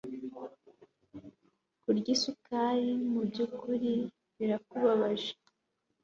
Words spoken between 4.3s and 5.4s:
birakubabaje